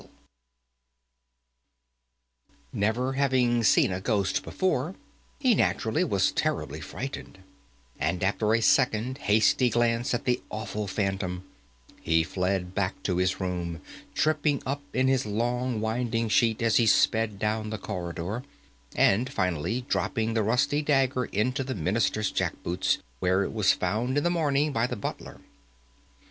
[Illustration: 0.01 0.23
"ITS 2.73 2.73
HEAD 2.73 2.73
WAS 2.73 2.73
BALD 2.73 2.73
AND 2.73 2.81
BURNISHED"] 2.81 2.81
Never 2.81 3.13
having 3.21 3.63
seen 3.63 3.91
a 3.91 4.01
ghost 4.01 4.43
before, 4.43 4.95
he 5.37 5.53
naturally 5.53 6.03
was 6.03 6.31
terribly 6.31 6.81
frightened, 6.81 7.37
and, 7.99 8.23
after 8.23 8.55
a 8.55 8.61
second 8.61 9.19
hasty 9.19 9.69
glance 9.69 10.15
at 10.15 10.25
the 10.25 10.41
awful 10.49 10.87
phantom, 10.87 11.43
he 12.01 12.23
fled 12.23 12.73
back 12.73 13.03
to 13.03 13.17
his 13.17 13.39
room, 13.39 13.79
tripping 14.15 14.63
up 14.65 14.81
in 14.91 15.07
his 15.07 15.27
long 15.27 15.79
winding 15.79 16.29
sheet 16.29 16.63
as 16.63 16.77
he 16.77 16.87
sped 16.87 17.37
down 17.37 17.69
the 17.69 17.77
corridor, 17.77 18.41
and 18.95 19.31
finally 19.31 19.81
dropping 19.81 20.33
the 20.33 20.41
rusty 20.41 20.81
dagger 20.81 21.25
into 21.25 21.63
the 21.63 21.75
Minister's 21.75 22.31
jack 22.31 22.53
boots, 22.63 22.97
where 23.19 23.43
it 23.43 23.53
was 23.53 23.71
found 23.73 24.17
in 24.17 24.23
the 24.23 24.31
morning 24.31 24.71
by 24.73 24.87
the 24.87 24.95
butler. 24.95 25.41